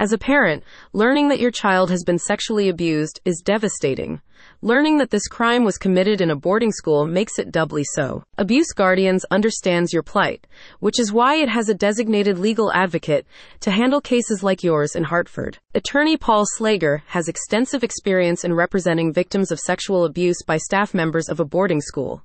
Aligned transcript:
As 0.00 0.14
a 0.14 0.18
parent, 0.18 0.64
learning 0.94 1.28
that 1.28 1.40
your 1.40 1.50
child 1.50 1.90
has 1.90 2.04
been 2.04 2.18
sexually 2.18 2.70
abused 2.70 3.20
is 3.26 3.42
devastating. 3.44 4.22
Learning 4.62 4.98
that 4.98 5.10
this 5.10 5.26
crime 5.26 5.64
was 5.64 5.78
committed 5.78 6.20
in 6.20 6.30
a 6.30 6.36
boarding 6.36 6.72
school 6.72 7.06
makes 7.06 7.38
it 7.38 7.50
doubly 7.50 7.84
so. 7.94 8.22
Abuse 8.38 8.72
Guardians 8.72 9.24
understands 9.30 9.92
your 9.92 10.02
plight, 10.02 10.46
which 10.80 11.00
is 11.00 11.12
why 11.12 11.36
it 11.36 11.48
has 11.48 11.68
a 11.68 11.74
designated 11.74 12.38
legal 12.38 12.72
advocate 12.72 13.26
to 13.60 13.70
handle 13.70 14.00
cases 14.00 14.42
like 14.42 14.62
yours 14.62 14.94
in 14.94 15.04
Hartford. 15.04 15.58
Attorney 15.74 16.16
Paul 16.16 16.44
Slager 16.58 17.02
has 17.06 17.28
extensive 17.28 17.82
experience 17.82 18.44
in 18.44 18.54
representing 18.54 19.12
victims 19.12 19.50
of 19.50 19.58
sexual 19.58 20.04
abuse 20.04 20.42
by 20.46 20.56
staff 20.56 20.94
members 20.94 21.28
of 21.28 21.40
a 21.40 21.44
boarding 21.44 21.80
school. 21.80 22.22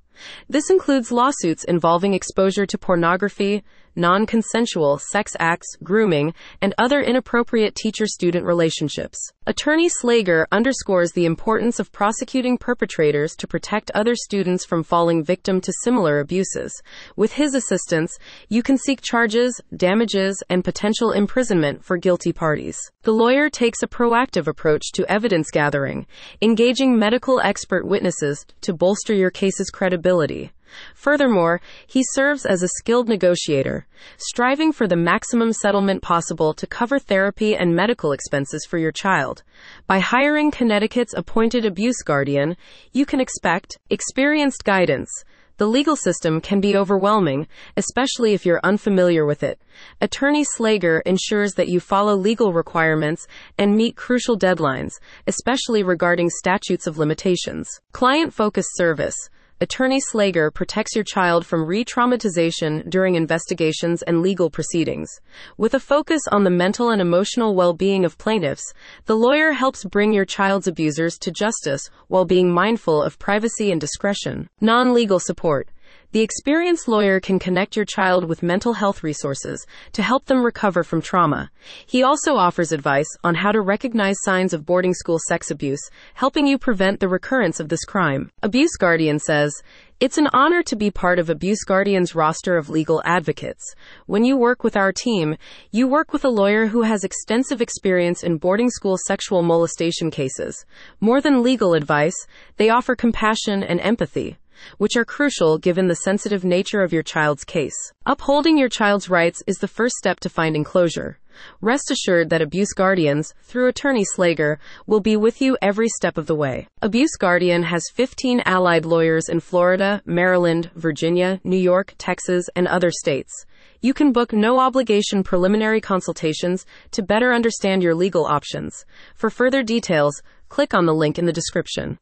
This 0.48 0.70
includes 0.70 1.12
lawsuits 1.12 1.64
involving 1.64 2.14
exposure 2.14 2.66
to 2.66 2.78
pornography, 2.78 3.62
non 3.94 4.26
consensual 4.26 4.98
sex 4.98 5.32
acts, 5.38 5.76
grooming, 5.82 6.34
and 6.60 6.74
other 6.78 7.00
inappropriate 7.00 7.74
teacher 7.74 8.06
student 8.06 8.44
relationships. 8.44 9.18
Attorney 9.46 9.88
Slager 9.88 10.44
underscores 10.52 11.12
the 11.12 11.26
importance 11.26 11.78
of 11.78 11.92
prosecuting 12.06 12.56
perpetrators 12.56 13.34
to 13.34 13.48
protect 13.48 13.90
other 13.90 14.14
students 14.14 14.64
from 14.64 14.84
falling 14.84 15.24
victim 15.24 15.60
to 15.60 15.72
similar 15.82 16.20
abuses. 16.20 16.72
With 17.16 17.32
his 17.32 17.52
assistance, 17.52 18.16
you 18.48 18.62
can 18.62 18.78
seek 18.78 19.00
charges, 19.00 19.60
damages, 19.76 20.40
and 20.48 20.62
potential 20.62 21.10
imprisonment 21.10 21.84
for 21.84 21.96
guilty 21.96 22.32
parties. 22.32 22.78
The 23.02 23.10
lawyer 23.10 23.50
takes 23.50 23.82
a 23.82 23.88
proactive 23.88 24.46
approach 24.46 24.92
to 24.92 25.10
evidence 25.10 25.50
gathering, 25.50 26.06
engaging 26.40 26.96
medical 26.96 27.40
expert 27.40 27.84
witnesses 27.84 28.46
to 28.60 28.72
bolster 28.72 29.12
your 29.12 29.32
case's 29.32 29.70
credibility. 29.70 30.52
Furthermore, 30.94 31.60
he 31.86 32.02
serves 32.12 32.46
as 32.46 32.62
a 32.62 32.68
skilled 32.68 33.08
negotiator, 33.08 33.86
striving 34.16 34.72
for 34.72 34.86
the 34.86 34.96
maximum 34.96 35.52
settlement 35.52 36.02
possible 36.02 36.54
to 36.54 36.66
cover 36.66 36.98
therapy 36.98 37.56
and 37.56 37.74
medical 37.74 38.12
expenses 38.12 38.66
for 38.68 38.78
your 38.78 38.92
child. 38.92 39.42
By 39.86 40.00
hiring 40.00 40.50
Connecticut's 40.50 41.14
appointed 41.14 41.64
abuse 41.64 42.02
guardian, 42.02 42.56
you 42.92 43.06
can 43.06 43.20
expect 43.20 43.78
experienced 43.90 44.64
guidance. 44.64 45.10
The 45.58 45.66
legal 45.66 45.96
system 45.96 46.42
can 46.42 46.60
be 46.60 46.76
overwhelming, 46.76 47.48
especially 47.78 48.34
if 48.34 48.44
you're 48.44 48.60
unfamiliar 48.62 49.24
with 49.24 49.42
it. 49.42 49.58
Attorney 50.02 50.44
Slager 50.44 51.00
ensures 51.06 51.54
that 51.54 51.68
you 51.68 51.80
follow 51.80 52.14
legal 52.14 52.52
requirements 52.52 53.26
and 53.56 53.74
meet 53.74 53.96
crucial 53.96 54.38
deadlines, 54.38 54.92
especially 55.26 55.82
regarding 55.82 56.28
statutes 56.28 56.86
of 56.86 56.98
limitations. 56.98 57.70
Client 57.92 58.34
focused 58.34 58.76
service. 58.76 59.16
Attorney 59.58 60.02
Slager 60.12 60.52
protects 60.52 60.94
your 60.94 61.02
child 61.02 61.46
from 61.46 61.64
re 61.64 61.82
traumatization 61.82 62.90
during 62.90 63.14
investigations 63.14 64.02
and 64.02 64.20
legal 64.20 64.50
proceedings. 64.50 65.08
With 65.56 65.72
a 65.72 65.80
focus 65.80 66.20
on 66.30 66.44
the 66.44 66.50
mental 66.50 66.90
and 66.90 67.00
emotional 67.00 67.54
well 67.54 67.72
being 67.72 68.04
of 68.04 68.18
plaintiffs, 68.18 68.74
the 69.06 69.16
lawyer 69.16 69.52
helps 69.52 69.82
bring 69.82 70.12
your 70.12 70.26
child's 70.26 70.66
abusers 70.66 71.16
to 71.20 71.30
justice 71.30 71.88
while 72.08 72.26
being 72.26 72.52
mindful 72.52 73.02
of 73.02 73.18
privacy 73.18 73.72
and 73.72 73.80
discretion. 73.80 74.50
Non 74.60 74.92
legal 74.92 75.18
support. 75.18 75.70
The 76.12 76.22
experienced 76.22 76.88
lawyer 76.88 77.20
can 77.20 77.38
connect 77.38 77.76
your 77.76 77.84
child 77.84 78.24
with 78.24 78.42
mental 78.42 78.72
health 78.72 79.02
resources 79.02 79.66
to 79.92 80.02
help 80.02 80.24
them 80.24 80.42
recover 80.42 80.82
from 80.82 81.02
trauma. 81.02 81.50
He 81.84 82.02
also 82.02 82.36
offers 82.36 82.72
advice 82.72 83.08
on 83.22 83.34
how 83.34 83.52
to 83.52 83.60
recognize 83.60 84.16
signs 84.22 84.54
of 84.54 84.64
boarding 84.64 84.94
school 84.94 85.18
sex 85.28 85.50
abuse, 85.50 85.90
helping 86.14 86.46
you 86.46 86.56
prevent 86.58 87.00
the 87.00 87.08
recurrence 87.08 87.60
of 87.60 87.68
this 87.68 87.84
crime. 87.84 88.30
Abuse 88.42 88.76
Guardian 88.78 89.18
says, 89.18 89.52
it's 89.98 90.18
an 90.18 90.28
honor 90.32 90.62
to 90.62 90.76
be 90.76 90.90
part 90.90 91.18
of 91.18 91.30
Abuse 91.30 91.64
Guardian's 91.64 92.14
roster 92.14 92.56
of 92.56 92.68
legal 92.68 93.02
advocates. 93.06 93.74
When 94.04 94.24
you 94.24 94.36
work 94.36 94.62
with 94.62 94.76
our 94.76 94.92
team, 94.92 95.36
you 95.70 95.88
work 95.88 96.12
with 96.12 96.24
a 96.24 96.28
lawyer 96.28 96.66
who 96.66 96.82
has 96.82 97.02
extensive 97.02 97.62
experience 97.62 98.22
in 98.22 98.36
boarding 98.36 98.68
school 98.68 98.98
sexual 99.06 99.42
molestation 99.42 100.10
cases. 100.10 100.66
More 101.00 101.20
than 101.20 101.42
legal 101.42 101.72
advice, 101.72 102.26
they 102.58 102.68
offer 102.68 102.94
compassion 102.94 103.62
and 103.62 103.80
empathy 103.80 104.36
which 104.78 104.96
are 104.96 105.04
crucial 105.04 105.58
given 105.58 105.88
the 105.88 105.96
sensitive 105.96 106.44
nature 106.44 106.82
of 106.82 106.92
your 106.92 107.02
child's 107.02 107.44
case. 107.44 107.76
Upholding 108.04 108.58
your 108.58 108.68
child's 108.68 109.10
rights 109.10 109.42
is 109.46 109.56
the 109.56 109.68
first 109.68 109.96
step 109.96 110.20
to 110.20 110.28
finding 110.28 110.64
closure. 110.64 111.18
Rest 111.60 111.90
assured 111.90 112.30
that 112.30 112.42
Abuse 112.42 112.72
Guardians, 112.72 113.34
through 113.42 113.68
Attorney 113.68 114.04
Slager, 114.16 114.56
will 114.86 115.00
be 115.00 115.16
with 115.16 115.40
you 115.42 115.56
every 115.60 115.88
step 115.88 116.16
of 116.16 116.26
the 116.26 116.34
way. 116.34 116.66
Abuse 116.80 117.16
Guardian 117.18 117.64
has 117.64 117.90
15 117.94 118.42
allied 118.46 118.84
lawyers 118.84 119.28
in 119.28 119.40
Florida, 119.40 120.02
Maryland, 120.06 120.70
Virginia, 120.74 121.40
New 121.44 121.58
York, 121.58 121.94
Texas, 121.98 122.46
and 122.56 122.66
other 122.66 122.90
states. 122.90 123.44
You 123.82 123.92
can 123.92 124.12
book 124.12 124.32
no 124.32 124.58
obligation 124.58 125.22
preliminary 125.22 125.80
consultations 125.80 126.64
to 126.92 127.02
better 127.02 127.32
understand 127.32 127.82
your 127.82 127.94
legal 127.94 128.24
options. 128.24 128.84
For 129.14 129.30
further 129.30 129.62
details, 129.62 130.22
click 130.48 130.74
on 130.74 130.86
the 130.86 130.94
link 130.94 131.18
in 131.18 131.26
the 131.26 131.32
description. 131.32 131.94